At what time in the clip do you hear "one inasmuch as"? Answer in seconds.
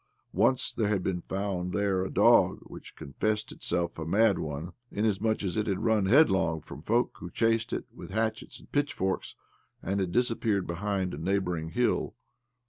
4.39-5.57